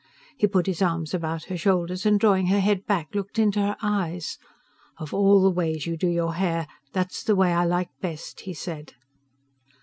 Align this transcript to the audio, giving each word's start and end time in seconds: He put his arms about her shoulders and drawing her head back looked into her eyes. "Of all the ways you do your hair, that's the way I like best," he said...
He 0.35 0.47
put 0.47 0.65
his 0.65 0.81
arms 0.81 1.13
about 1.13 1.43
her 1.43 1.55
shoulders 1.57 2.07
and 2.07 2.19
drawing 2.19 2.47
her 2.47 2.59
head 2.59 2.87
back 2.87 3.13
looked 3.13 3.37
into 3.37 3.59
her 3.59 3.77
eyes. 3.83 4.39
"Of 4.97 5.13
all 5.13 5.43
the 5.43 5.51
ways 5.51 5.85
you 5.85 5.95
do 5.95 6.07
your 6.07 6.33
hair, 6.33 6.67
that's 6.91 7.21
the 7.21 7.35
way 7.35 7.53
I 7.53 7.65
like 7.65 7.91
best," 8.01 8.39
he 8.39 8.53
said... 8.55 8.93